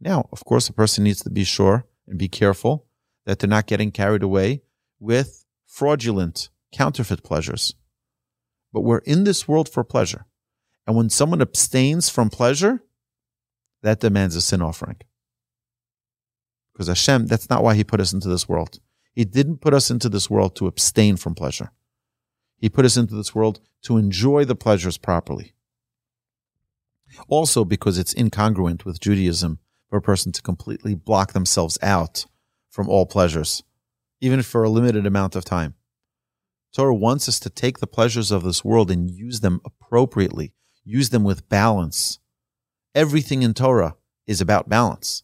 [0.00, 2.86] Now, of course, a person needs to be sure and be careful
[3.26, 4.62] that they're not getting carried away
[5.00, 7.74] with fraudulent, counterfeit pleasures.
[8.72, 10.26] But we're in this world for pleasure.
[10.86, 12.84] And when someone abstains from pleasure,
[13.82, 14.98] that demands a sin offering.
[16.72, 18.78] Because Hashem, that's not why He put us into this world.
[19.12, 21.72] He didn't put us into this world to abstain from pleasure.
[22.58, 25.54] He put us into this world to enjoy the pleasures properly.
[27.28, 32.26] Also, because it's incongruent with Judaism for a person to completely block themselves out
[32.70, 33.62] from all pleasures,
[34.20, 35.74] even for a limited amount of time.
[36.74, 40.52] Torah wants us to take the pleasures of this world and use them appropriately,
[40.84, 42.18] use them with balance.
[42.94, 45.22] Everything in Torah is about balance.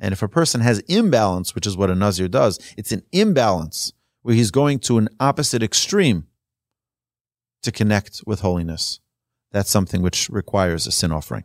[0.00, 3.92] And if a person has imbalance, which is what a Nazir does, it's an imbalance
[4.22, 6.26] where he's going to an opposite extreme
[7.62, 9.00] to connect with holiness.
[9.52, 11.44] That's something which requires a sin offering.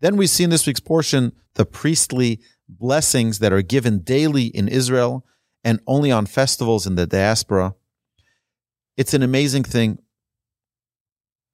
[0.00, 4.68] Then we see in this week's portion the priestly blessings that are given daily in
[4.68, 5.24] Israel
[5.64, 7.74] and only on festivals in the diaspora.
[8.96, 9.98] It's an amazing thing.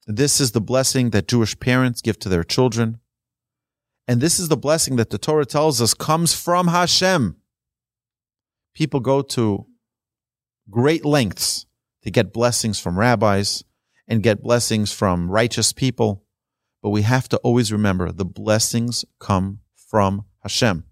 [0.06, 2.98] This is the blessing that Jewish parents give to their children.
[4.06, 7.36] And this is the blessing that the Torah tells us comes from Hashem.
[8.74, 9.66] People go to
[10.68, 11.64] great lengths
[12.02, 13.64] to get blessings from rabbis
[14.06, 16.24] and get blessings from righteous people.
[16.82, 20.84] But we have to always remember the blessings come from Hashem.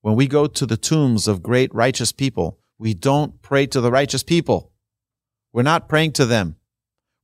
[0.00, 3.92] When we go to the tombs of great righteous people, we don't pray to the
[3.92, 4.72] righteous people.
[5.52, 6.56] We're not praying to them.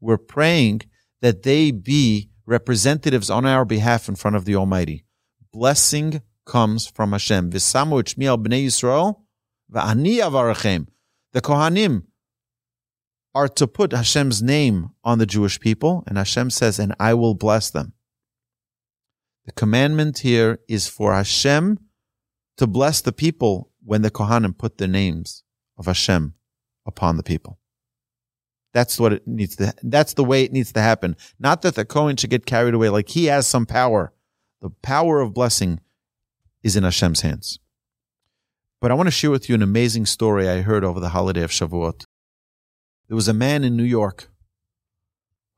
[0.00, 0.82] We're praying
[1.20, 5.04] that they be representatives on our behalf in front of the Almighty.
[5.52, 7.50] Blessing comes from Hashem.
[7.50, 7.58] The
[11.42, 12.02] Kohanim
[13.38, 17.34] are to put Hashem's name on the Jewish people, and Hashem says, and I will
[17.34, 17.92] bless them.
[19.46, 21.78] The commandment here is for Hashem
[22.56, 25.44] to bless the people when the Kohanim put the names
[25.76, 26.34] of Hashem
[26.84, 27.60] upon the people.
[28.74, 31.14] That's what it needs to, that's the way it needs to happen.
[31.38, 34.12] Not that the Kohen should get carried away like he has some power.
[34.60, 35.78] The power of blessing
[36.64, 37.60] is in Hashem's hands.
[38.80, 41.44] But I want to share with you an amazing story I heard over the holiday
[41.44, 42.04] of Shavuot.
[43.08, 44.28] There was a man in New York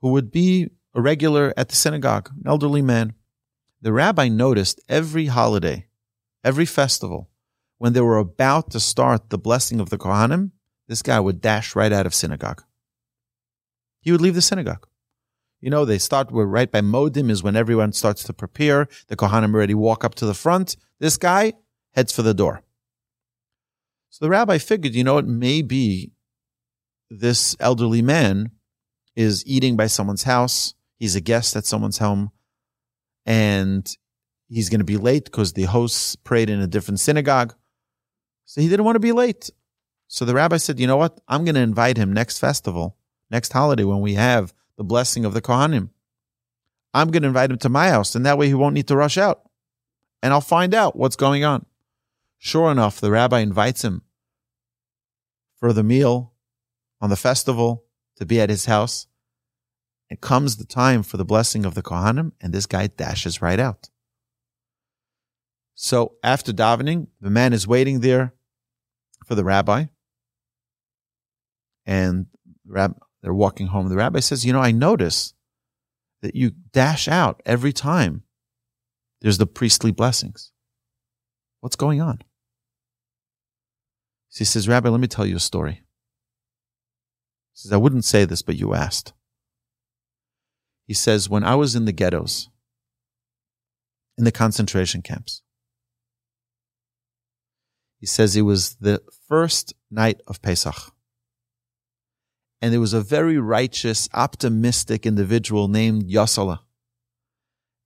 [0.00, 3.14] who would be a regular at the synagogue, an elderly man.
[3.82, 5.88] The rabbi noticed every holiday,
[6.44, 7.28] every festival,
[7.78, 10.50] when they were about to start the blessing of the Kohanim,
[10.86, 12.62] this guy would dash right out of synagogue.
[14.00, 14.86] He would leave the synagogue.
[15.60, 18.88] You know, they start right by Modim is when everyone starts to prepare.
[19.08, 20.76] The Kohanim already walk up to the front.
[20.98, 21.54] This guy
[21.94, 22.62] heads for the door.
[24.08, 26.12] So the rabbi figured, you know, it may be
[27.10, 28.52] this elderly man
[29.16, 30.74] is eating by someone's house.
[30.96, 32.30] He's a guest at someone's home
[33.26, 33.96] and
[34.48, 37.54] he's going to be late because the hosts prayed in a different synagogue.
[38.44, 39.50] So he didn't want to be late.
[40.08, 41.20] So the rabbi said, you know what?
[41.28, 42.96] I'm going to invite him next festival,
[43.30, 45.90] next holiday when we have the blessing of the Kohanim.
[46.92, 48.96] I'm going to invite him to my house and that way he won't need to
[48.96, 49.42] rush out
[50.22, 51.66] and I'll find out what's going on.
[52.38, 54.02] Sure enough, the rabbi invites him
[55.56, 56.29] for the meal
[57.00, 57.84] on the festival
[58.16, 59.06] to be at his house.
[60.08, 63.60] It comes the time for the blessing of the Kohanim, and this guy dashes right
[63.60, 63.90] out.
[65.74, 68.34] So after davening, the man is waiting there
[69.24, 69.86] for the rabbi,
[71.86, 72.26] and
[73.22, 73.88] they're walking home.
[73.88, 75.32] The rabbi says, "You know, I notice
[76.20, 78.24] that you dash out every time
[79.20, 80.52] there's the priestly blessings.
[81.60, 82.22] What's going on?"
[84.28, 85.82] He says, "Rabbi, let me tell you a story."
[87.60, 89.12] Says, I wouldn't say this, but you asked.
[90.86, 92.48] He says, when I was in the ghettos,
[94.16, 95.42] in the concentration camps,
[97.98, 100.74] he says it was the first night of Pesach.
[102.62, 106.60] And there was a very righteous, optimistic individual named Yosala.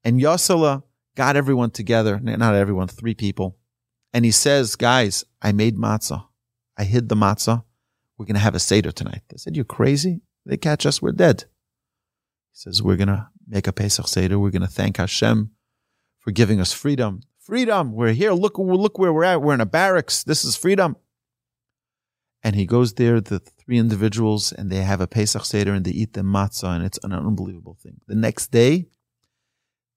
[0.05, 0.85] And Yosela
[1.17, 3.57] got everyone together, not everyone, three people.
[4.13, 6.27] And he says, guys, I made matzah.
[6.77, 7.65] I hid the matzah.
[8.17, 9.23] We're going to have a Seder tonight.
[9.29, 10.21] They said, you're crazy.
[10.47, 11.03] They catch us.
[11.03, 11.45] We're dead.
[12.53, 14.39] He says, we're going to make a Pesach Seder.
[14.39, 15.51] We're going to thank Hashem
[16.19, 17.21] for giving us freedom.
[17.41, 17.93] Freedom.
[17.93, 18.33] We're here.
[18.33, 19.43] Look, look where we're at.
[19.43, 20.23] We're in a barracks.
[20.23, 20.97] This is freedom.
[22.43, 25.93] And he goes there, the three individuals, and they have a Pesach Seder and they
[25.93, 28.01] eat the matzah, and it's an unbelievable thing.
[28.07, 28.87] The next day,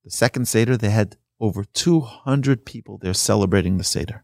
[0.05, 4.23] the second Seder, they had over 200 people there celebrating the Seder.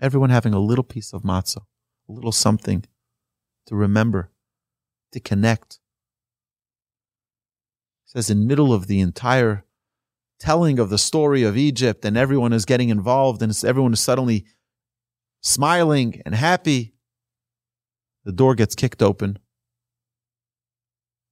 [0.00, 1.66] Everyone having a little piece of matzah,
[2.08, 2.84] a little something
[3.66, 4.30] to remember,
[5.12, 5.78] to connect.
[8.06, 9.64] It says in middle of the entire
[10.40, 14.46] telling of the story of Egypt and everyone is getting involved and everyone is suddenly
[15.42, 16.94] smiling and happy.
[18.24, 19.38] The door gets kicked open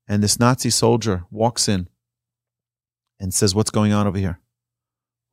[0.09, 1.89] and this Nazi soldier walks in
[3.19, 4.41] and says, What's going on over here?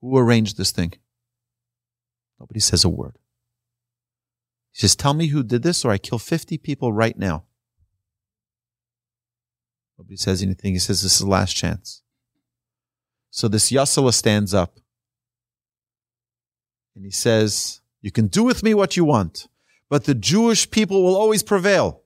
[0.01, 0.93] Who arranged this thing?
[2.39, 3.17] Nobody says a word.
[4.73, 7.45] He says, Tell me who did this, or I kill 50 people right now.
[9.97, 10.73] Nobody says anything.
[10.73, 12.01] He says, This is the last chance.
[13.29, 14.79] So this Yasala stands up
[16.95, 19.47] and he says, You can do with me what you want,
[19.89, 22.01] but the Jewish people will always prevail.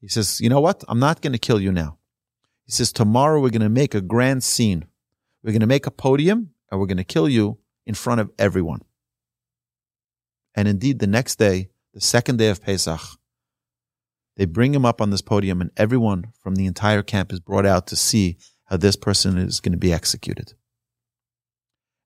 [0.00, 0.84] He says, You know what?
[0.88, 1.98] I'm not going to kill you now.
[2.64, 4.86] He says, Tomorrow we're going to make a grand scene.
[5.42, 8.30] We're going to make a podium and we're going to kill you in front of
[8.38, 8.82] everyone.
[10.58, 13.00] And indeed, the next day, the second day of Pesach,
[14.36, 17.64] they bring him up on this podium and everyone from the entire camp is brought
[17.64, 20.54] out to see how this person is going to be executed.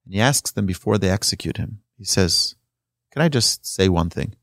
[0.05, 2.55] And he asks them before they execute him, he says,
[3.11, 4.35] Can I just say one thing?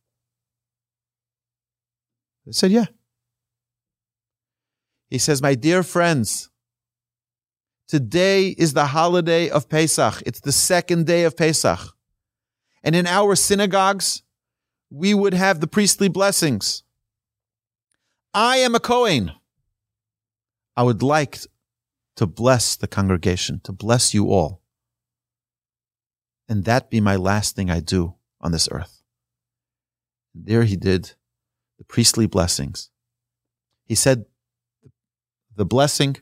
[2.48, 2.88] They said, Yeah.
[5.12, 6.50] He says, My dear friends,
[7.88, 10.24] today is the holiday of Pesach.
[10.26, 11.96] It's the second day of Pesach.
[12.84, 14.24] And in our synagogues,
[14.90, 16.84] we would have the priestly blessings.
[18.34, 19.32] I am a Kohen.
[20.76, 21.40] I would like
[22.16, 24.62] to bless the congregation, to bless you all.
[26.48, 29.04] And that be my last thing I do on this earth.
[30.34, 31.14] And there he did
[31.78, 32.90] the priestly blessings.
[33.86, 34.26] He said,
[35.56, 36.18] the blessing,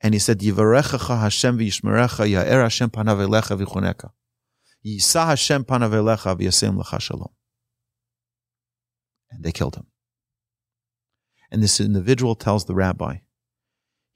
[0.00, 4.10] and he said, Yivarechacha Hashem v'yishmerecha ya'er Hashem panav elecha v'choneka.
[4.86, 7.32] Yisa Hashem panav elecha v'yasem lecha shalom.
[9.30, 9.86] And they killed him.
[11.50, 13.18] And this individual tells the rabbi,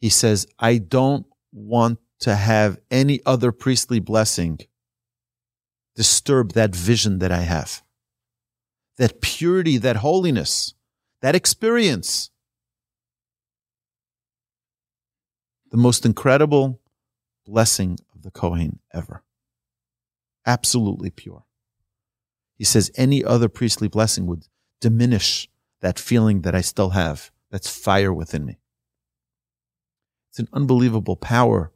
[0.00, 4.60] he says, I don't want to have any other priestly blessing
[5.96, 7.82] disturb that vision that I have.
[8.98, 10.74] That purity, that holiness,
[11.22, 12.30] that experience.
[15.70, 16.80] the most incredible
[17.46, 19.22] blessing of the Kohen ever.
[20.50, 21.44] Absolutely pure.
[22.56, 24.48] He says any other priestly blessing would
[24.80, 25.48] diminish
[25.80, 27.30] that feeling that I still have.
[27.52, 28.58] That's fire within me.
[30.28, 31.72] It's an unbelievable power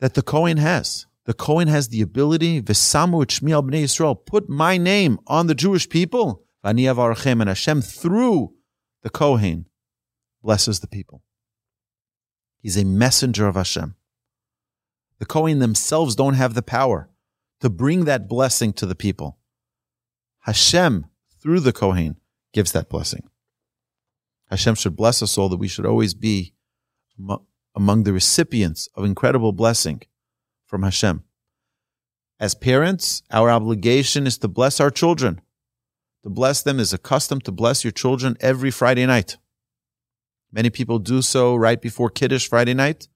[0.00, 1.06] that the Kohen has.
[1.26, 5.86] The Kohen has the ability, V'samu Shmiel Bnei Yisrael, put my name on the Jewish
[5.86, 8.54] people, and Hashem through
[9.02, 9.66] the Kohen
[10.42, 11.22] blesses the people.
[12.62, 13.96] He's a messenger of Hashem.
[15.18, 17.10] The Kohen themselves don't have the power
[17.60, 19.38] to bring that blessing to the people.
[20.40, 21.06] Hashem,
[21.40, 22.20] through the Kohen,
[22.52, 23.28] gives that blessing.
[24.50, 26.54] Hashem should bless us all that we should always be
[27.74, 30.02] among the recipients of incredible blessing
[30.64, 31.24] from Hashem.
[32.40, 35.40] As parents, our obligation is to bless our children.
[36.22, 39.36] To bless them is a custom to bless your children every Friday night.
[40.52, 43.08] Many people do so right before Kiddush Friday night.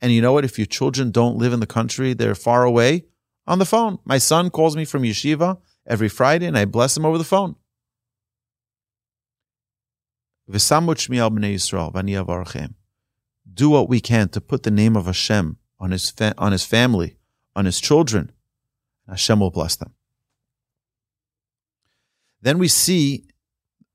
[0.00, 0.44] And you know what?
[0.44, 3.04] If your children don't live in the country, they're far away,
[3.50, 3.98] on the phone.
[4.04, 7.56] My son calls me from yeshiva every Friday and I bless him over the phone.
[13.52, 16.64] Do what we can to put the name of Hashem on his, fa- on his
[16.64, 17.16] family,
[17.56, 18.30] on his children.
[19.08, 19.94] Hashem will bless them.
[22.40, 23.24] Then we see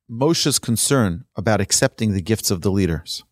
[0.10, 3.24] Moshe's concern about accepting the gifts of the leaders.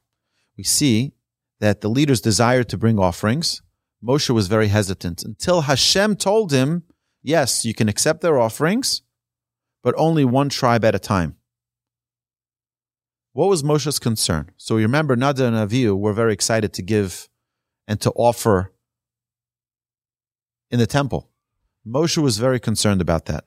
[0.57, 1.13] We see
[1.59, 3.61] that the leaders desire to bring offerings.
[4.03, 6.83] Moshe was very hesitant until Hashem told him,
[7.21, 9.01] yes, you can accept their offerings,
[9.81, 11.37] but only one tribe at a time.
[13.31, 14.51] What was Moshe's concern?
[14.57, 17.29] So you remember Nadav and Avihu were very excited to give
[17.87, 18.73] and to offer
[20.69, 21.29] in the temple.
[21.87, 23.45] Moshe was very concerned about that.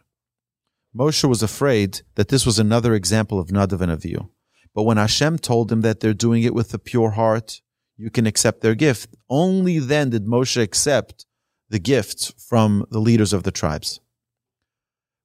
[0.97, 4.31] Moshe was afraid that this was another example of Nadav and Avihu.
[4.75, 7.61] But when Hashem told him that they're doing it with a pure heart,
[7.97, 9.15] you can accept their gift.
[9.29, 11.27] Only then did Moshe accept
[11.69, 14.01] the gifts from the leaders of the tribes.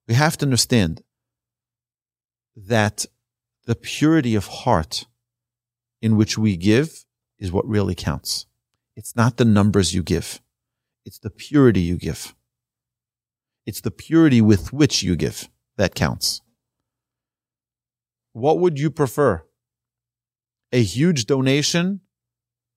[0.08, 1.04] We have to understand
[2.56, 3.06] that
[3.66, 5.06] the purity of heart
[6.02, 7.06] in which we give
[7.38, 8.46] is what really counts.
[8.96, 10.42] It's not the numbers you give.
[11.06, 12.36] It's the purity you give.
[13.66, 16.42] It's the purity with which you give that counts.
[18.34, 19.44] What would you prefer?
[20.72, 22.02] A huge donation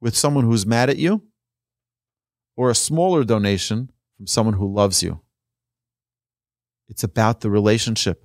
[0.04, 1.22] with someone who's mad at you
[2.56, 5.22] or a smaller donation from someone who loves you?
[6.88, 8.22] It's about the relationship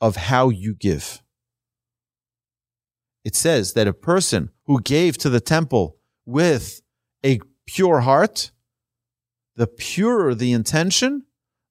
[0.00, 1.22] of how you give.
[3.26, 6.80] It says that a person who gave to the temple with
[7.22, 8.50] a pure heart,
[9.56, 11.24] the purer the intention,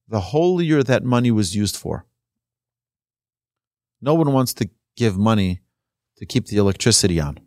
[0.06, 2.06] the holier that money was used for.
[4.00, 5.62] No one wants to give money
[6.18, 7.43] to keep the electricity on.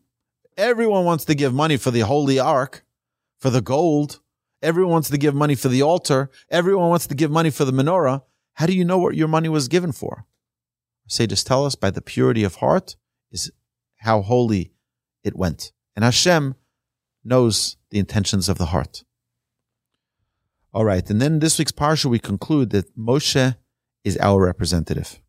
[0.58, 2.84] Everyone wants to give money for the holy ark,
[3.38, 4.20] for the gold.
[4.62, 6.32] Everyone wants to give money for the altar.
[6.50, 8.24] Everyone wants to give money for the menorah.
[8.54, 10.26] How do you know what your money was given for?
[11.08, 12.96] Just tell us by the purity of heart
[13.32, 13.52] is
[13.98, 14.74] how holy
[15.24, 15.72] it went.
[15.96, 16.56] And Hashem
[17.24, 19.04] knows the intentions of the heart.
[20.74, 21.08] All right.
[21.10, 23.56] And then this week's parsha, we conclude that Moshe
[24.04, 25.22] is our representative.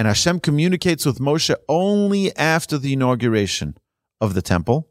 [0.00, 3.76] And Hashem communicates with Moshe only after the inauguration
[4.18, 4.88] of the temple,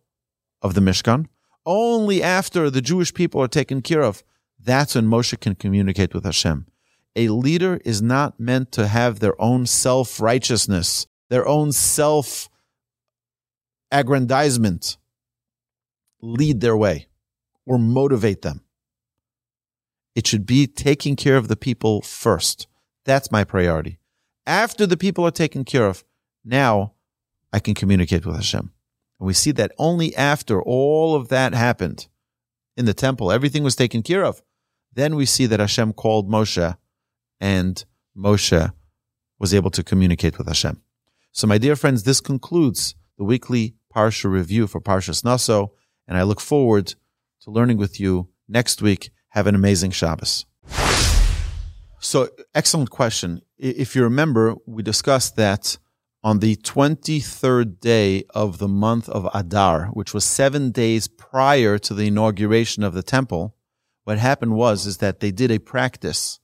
[0.61, 1.25] of the Mishkan,
[1.65, 4.23] only after the Jewish people are taken care of.
[4.59, 6.67] That's when Moshe can communicate with Hashem.
[7.15, 12.47] A leader is not meant to have their own self righteousness, their own self
[13.91, 14.99] aggrandizement
[16.21, 17.07] lead their way
[17.65, 18.61] or motivate them.
[20.13, 22.67] It should be taking care of the people first.
[23.05, 23.97] That's my priority.
[24.49, 26.03] After the people are taken care of,
[26.43, 26.93] now
[27.53, 28.71] I can communicate with Hashem.
[29.19, 32.07] And we see that only after all of that happened
[32.75, 34.41] in the temple, everything was taken care of.
[34.91, 36.75] Then we see that Hashem called Moshe
[37.39, 37.85] and
[38.17, 38.73] Moshe
[39.37, 40.81] was able to communicate with Hashem.
[41.31, 45.69] So, my dear friends, this concludes the weekly Parsha review for Parshas Nasso,
[46.07, 46.95] and I look forward
[47.41, 49.11] to learning with you next week.
[49.29, 50.47] Have an amazing Shabbos.
[51.99, 53.41] So, excellent question.
[53.57, 55.77] If you remember, we discussed that
[56.23, 61.93] on the 23rd day of the month of Adar, which was seven days prior to
[61.93, 63.55] the inauguration of the temple,
[64.03, 66.39] what happened was is that they did a practice.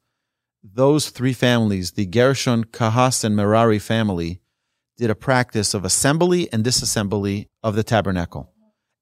[0.64, 4.42] Those three families, the Gershon, Kahas, and Merari family,
[4.98, 8.52] did a practice of assembly and disassembly of the tabernacle.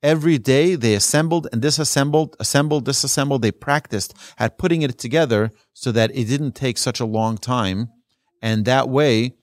[0.03, 3.41] Every day they assembled and disassembled, assembled, disassembled.
[3.41, 7.87] They practiced at putting it together so that it didn't take such a long time.
[8.41, 9.35] And that way,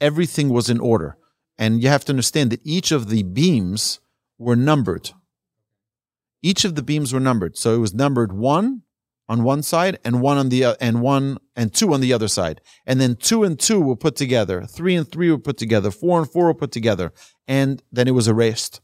[0.00, 1.18] everything was in order.
[1.58, 4.00] And you have to understand that each of the beams
[4.38, 5.10] were numbered.
[6.42, 7.58] Each of the beams were numbered.
[7.58, 8.82] So it was numbered one
[9.28, 12.28] on one side and one on the uh, and one and two on the other
[12.28, 12.62] side.
[12.86, 14.62] And then two and two were put together.
[14.64, 15.90] Three and three were put together.
[15.90, 17.12] Four and four were put together.
[17.46, 18.80] And then it was erased.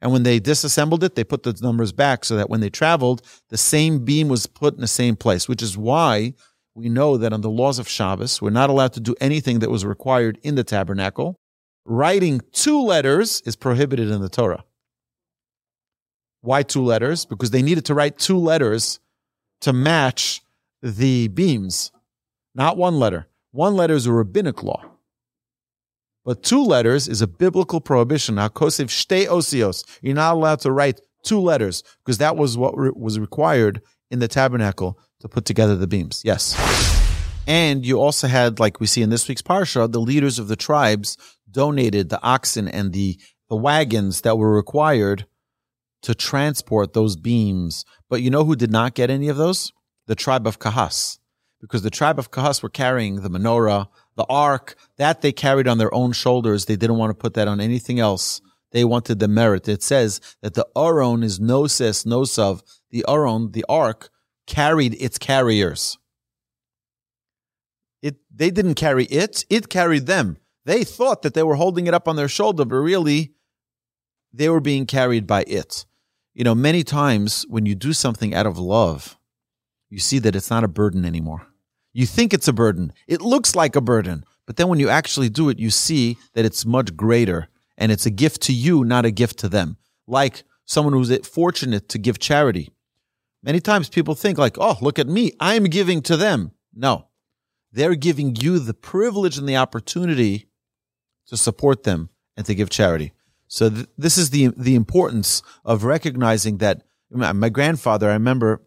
[0.00, 3.22] And when they disassembled it, they put the numbers back so that when they traveled,
[3.48, 6.34] the same beam was put in the same place, which is why
[6.74, 9.70] we know that on the laws of Shabbos, we're not allowed to do anything that
[9.70, 11.36] was required in the tabernacle.
[11.86, 14.64] Writing two letters is prohibited in the Torah.
[16.42, 17.24] Why two letters?
[17.24, 19.00] Because they needed to write two letters
[19.62, 20.42] to match
[20.82, 21.90] the beams,
[22.54, 23.26] not one letter.
[23.52, 24.84] One letter is a rabbinic law.
[26.26, 28.34] But two letters is a biblical prohibition.
[28.34, 29.84] Hakosev shte osios.
[30.02, 34.18] You're not allowed to write two letters because that was what re- was required in
[34.18, 36.22] the tabernacle to put together the beams.
[36.24, 36.56] Yes.
[37.46, 40.56] And you also had, like we see in this week's parsha, the leaders of the
[40.56, 41.16] tribes
[41.48, 45.26] donated the oxen and the, the wagons that were required
[46.02, 47.84] to transport those beams.
[48.10, 49.72] But you know who did not get any of those?
[50.08, 51.18] The tribe of Kahas.
[51.60, 53.86] Because the tribe of Kahas were carrying the menorah,
[54.16, 56.64] the ark that they carried on their own shoulders.
[56.64, 58.40] They didn't want to put that on anything else.
[58.72, 59.68] They wanted the merit.
[59.68, 62.62] It says that the Aron is Noses, Nosav.
[62.90, 64.10] The Aron, the ark,
[64.46, 65.98] carried its carriers.
[68.02, 70.36] It, they didn't carry it, it carried them.
[70.64, 73.32] They thought that they were holding it up on their shoulder, but really
[74.32, 75.86] they were being carried by it.
[76.34, 79.16] You know, many times when you do something out of love,
[79.88, 81.46] you see that it's not a burden anymore.
[81.96, 82.92] You think it's a burden.
[83.08, 84.26] It looks like a burden.
[84.44, 88.04] But then when you actually do it, you see that it's much greater and it's
[88.04, 89.78] a gift to you, not a gift to them.
[90.06, 92.70] Like someone who's fortunate to give charity.
[93.42, 95.32] Many times people think like, oh, look at me.
[95.40, 96.52] I'm giving to them.
[96.74, 97.06] No,
[97.72, 100.48] they're giving you the privilege and the opportunity
[101.28, 103.14] to support them and to give charity.
[103.48, 108.10] So th- this is the the importance of recognizing that my, my grandfather.
[108.10, 108.60] I remember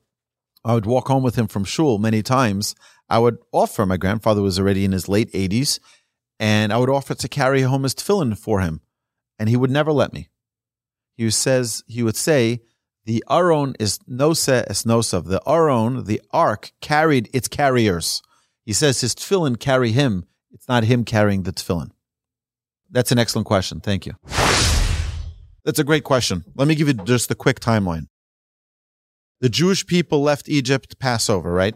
[0.65, 2.75] I would walk home with him from shul many times.
[3.09, 3.85] I would offer.
[3.85, 5.79] My grandfather was already in his late eighties,
[6.39, 8.81] and I would offer to carry home his tefillin for him,
[9.37, 10.29] and he would never let me.
[11.15, 12.61] He says he would say
[13.05, 15.25] the aron is nosa es nosav.
[15.25, 18.21] The aron, the ark, carried its carriers.
[18.65, 20.25] He says his tefillin carry him.
[20.51, 21.91] It's not him carrying the tefillin.
[22.91, 23.79] That's an excellent question.
[23.81, 24.13] Thank you.
[25.65, 26.43] That's a great question.
[26.55, 28.07] Let me give you just a quick timeline.
[29.41, 31.75] The Jewish people left Egypt Passover, right?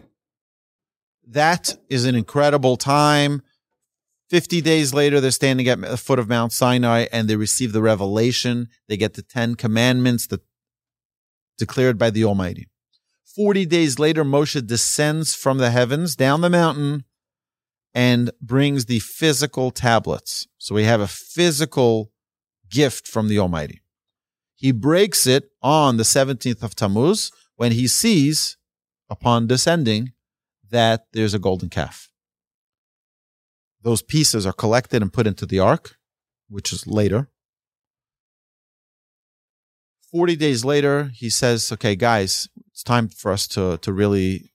[1.27, 3.41] That is an incredible time.
[4.29, 7.81] 50 days later, they're standing at the foot of Mount Sinai and they receive the
[7.81, 8.67] revelation.
[8.87, 10.41] They get the 10 commandments that
[11.57, 12.67] declared by the Almighty.
[13.35, 17.03] 40 days later, Moshe descends from the heavens down the mountain
[17.93, 20.47] and brings the physical tablets.
[20.57, 22.11] So we have a physical
[22.69, 23.81] gift from the Almighty.
[24.55, 28.57] He breaks it on the 17th of Tammuz when he sees,
[29.09, 30.12] upon descending,
[30.73, 32.09] that there's a golden calf.
[33.83, 35.97] Those pieces are collected and put into the ark,
[36.49, 37.29] which is later.
[40.11, 44.51] 40 days later, he says, okay, guys, it's time for us to, to really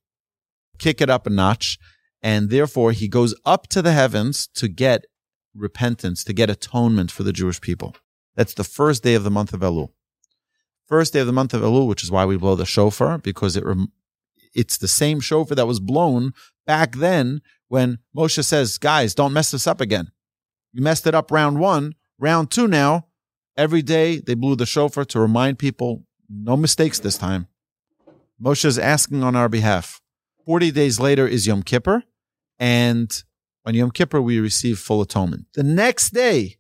[0.79, 1.79] kick it up a notch.
[2.21, 5.05] And therefore, he goes up to the heavens to get
[5.55, 7.95] repentance, to get atonement for the Jewish people.
[8.35, 9.91] That's the first day of the month of Elul.
[10.87, 13.57] First day of the month of Elul, which is why we blow the shofar, because
[13.57, 13.93] it rem-
[14.55, 16.33] it's the same shofar that was blown
[16.67, 20.11] back then when Moshe says, guys, don't mess this up again.
[20.73, 21.95] You messed it up round one.
[22.19, 23.07] Round two now,
[23.57, 27.47] every day they blew the shofar to remind people, no mistakes this time.
[28.43, 30.01] Moshe is asking on our behalf.
[30.47, 32.05] 40 days later is Yom Kippur.
[32.59, 33.23] And
[33.65, 35.47] on Yom Kippur, we receive full atonement.
[35.55, 36.57] The next day,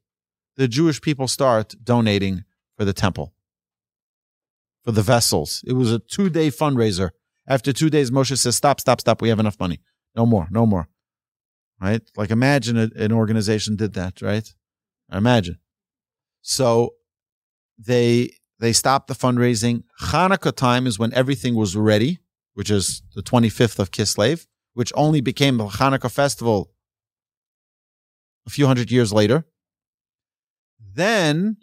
[0.56, 2.44] the Jewish people start donating
[2.76, 3.32] for the temple,
[4.84, 5.64] for the vessels.
[5.66, 7.10] It was a two day fundraiser.
[7.48, 9.20] After two days, Moshe says, stop, stop, stop.
[9.20, 9.80] We have enough money.
[10.14, 10.88] No more, no more
[11.80, 12.02] right?
[12.16, 14.52] Like imagine a, an organization did that, right?
[15.12, 15.58] Imagine.
[16.42, 16.94] So
[17.78, 19.84] they they stopped the fundraising.
[20.02, 22.18] Hanukkah time is when everything was ready,
[22.54, 26.72] which is the 25th of Kislev, which only became the Hanukkah festival
[28.46, 29.44] a few hundred years later.
[30.94, 31.58] Then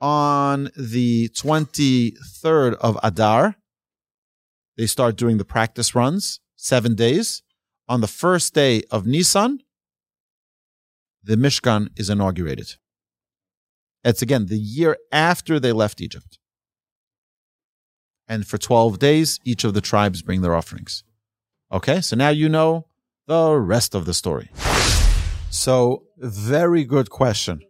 [0.00, 3.56] on the 23rd of Adar,
[4.76, 7.42] they start doing the practice runs, seven days
[7.88, 9.60] on the first day of Nisan,
[11.22, 12.74] the Mishkan is inaugurated.
[14.04, 16.38] It's again the year after they left Egypt.
[18.26, 21.04] And for 12 days, each of the tribes bring their offerings.
[21.70, 22.86] Okay, so now you know
[23.26, 24.50] the rest of the story.
[25.50, 27.60] So, very good question.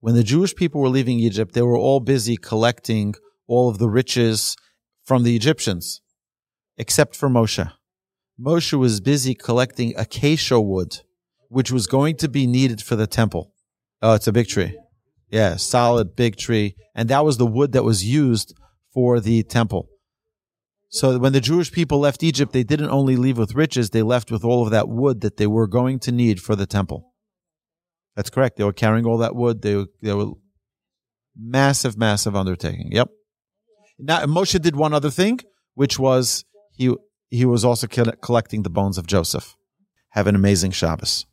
[0.00, 3.14] When the Jewish people were leaving Egypt, they were all busy collecting
[3.46, 4.56] all of the riches
[5.04, 6.01] from the Egyptians,
[6.76, 7.70] except for Moshe.
[8.40, 11.00] Moshe was busy collecting acacia wood,
[11.48, 13.52] which was going to be needed for the temple.
[14.00, 14.78] Oh, it's a big tree.
[15.30, 16.74] Yeah, solid big tree.
[16.94, 18.54] And that was the wood that was used
[18.92, 19.88] for the temple.
[20.88, 24.30] So when the Jewish people left Egypt, they didn't only leave with riches, they left
[24.30, 27.12] with all of that wood that they were going to need for the temple.
[28.14, 28.58] That's correct.
[28.58, 29.62] They were carrying all that wood.
[29.62, 30.32] They, they were
[31.34, 32.90] massive, massive undertaking.
[32.92, 33.08] Yep.
[33.98, 35.40] Now, Moshe did one other thing,
[35.74, 36.44] which was
[37.30, 39.56] he was also collecting the bones of Joseph.
[40.10, 41.26] Have an amazing Shabbos.